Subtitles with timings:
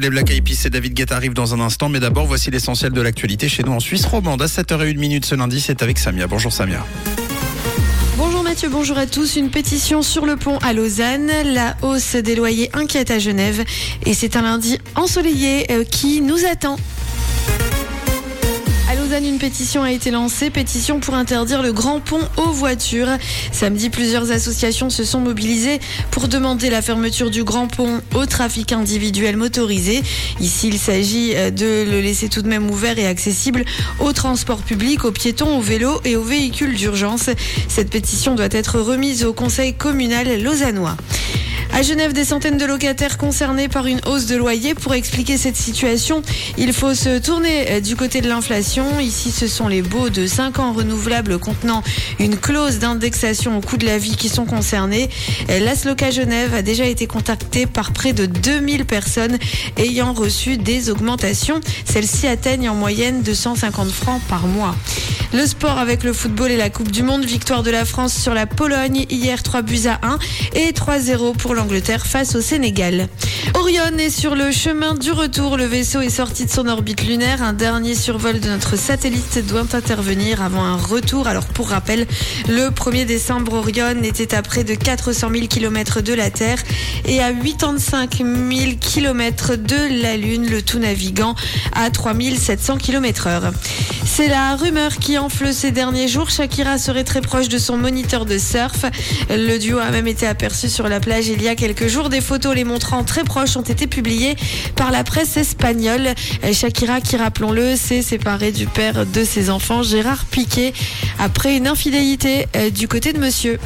[0.00, 2.92] Les Black Eyed Peas et David Guetta arrivent dans un instant, mais d'abord voici l'essentiel
[2.92, 4.40] de l'actualité chez nous en Suisse romande.
[4.40, 6.28] À 7h01 minute ce lundi, c'est avec Samia.
[6.28, 6.86] Bonjour Samia.
[8.16, 9.34] Bonjour Mathieu, bonjour à tous.
[9.34, 11.32] Une pétition sur le pont à Lausanne.
[11.52, 13.64] La hausse des loyers inquiète à Genève.
[14.06, 16.76] Et c'est un lundi ensoleillé euh, qui nous attend.
[19.08, 23.08] Lausanne, une pétition a été lancée, pétition pour interdire le grand pont aux voitures.
[23.52, 25.80] Samedi, plusieurs associations se sont mobilisées
[26.10, 30.02] pour demander la fermeture du grand pont au trafic individuel motorisé.
[30.40, 33.64] Ici, il s'agit euh, de le laisser tout de même ouvert et accessible
[33.98, 37.30] aux transports publics, aux piétons, aux vélos et aux véhicules d'urgence.
[37.66, 40.98] Cette pétition doit être remise au conseil communal lausannois.
[41.72, 44.74] À Genève, des centaines de locataires concernés par une hausse de loyer.
[44.74, 46.22] Pour expliquer cette situation,
[46.56, 48.98] il faut se tourner euh, du côté de l'inflation.
[48.98, 51.84] Ici, ce sont les baux de 5 ans renouvelables contenant
[52.18, 55.08] une clause d'indexation au coût de la vie qui sont concernés.
[55.50, 59.38] Euh, L'Asloca Genève a déjà été contacté par près de 2000 personnes
[59.76, 61.60] ayant reçu des augmentations.
[61.84, 64.74] Celles-ci atteignent en moyenne 250 francs par mois.
[65.34, 67.24] Le sport avec le football et la Coupe du Monde.
[67.24, 70.18] Victoire de la France sur la Pologne hier 3 buts à 1
[70.54, 73.08] et 3-0 pour l'Angleterre face au Sénégal.
[73.54, 75.56] Orion est sur le chemin du retour.
[75.56, 77.42] Le vaisseau est sorti de son orbite lunaire.
[77.42, 81.26] Un dernier survol de notre satellite doit intervenir avant un retour.
[81.26, 82.06] Alors pour rappel,
[82.48, 86.58] le 1er décembre, Orion était à près de 400 000 km de la Terre
[87.06, 88.28] et à 85 000
[88.80, 91.34] km de la Lune, le tout naviguant
[91.74, 93.50] à 3700 km heure.
[94.04, 96.30] C'est la rumeur qui enfle ces derniers jours.
[96.30, 98.84] Shakira serait très proche de son moniteur de surf.
[99.30, 102.08] Le duo a même été aperçu sur la plage il y a quelques jours.
[102.08, 104.36] Des photos les montrant très proches ont été publiées
[104.76, 106.14] par la presse espagnole.
[106.52, 110.72] Shakira, qui rappelons-le, s'est séparée du père de ses enfants, Gérard Piquet,
[111.18, 113.58] après une infidélité euh, du côté de monsieur.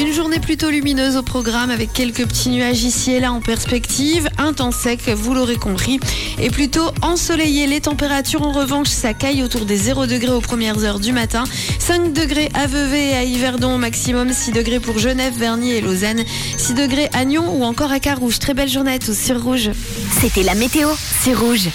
[0.00, 4.30] Une journée plutôt lumineuse au programme avec quelques petits nuages ici et là en perspective.
[4.38, 6.00] Un temps sec, vous l'aurez compris.
[6.40, 7.66] Et plutôt ensoleillé.
[7.66, 11.44] Les températures en revanche s'accaillent autour des 0 degrés aux premières heures du matin.
[11.80, 14.32] 5 degrés à Vevey et à Yverdon au maximum.
[14.32, 16.24] 6 degrés pour Genève, Vernier et Lausanne.
[16.56, 18.38] 6 degrés à Nyon ou encore à Carouge.
[18.38, 19.70] Très belle journée à tous sur Rouge.
[20.18, 20.88] C'était la météo,
[21.22, 21.68] c'est rouge.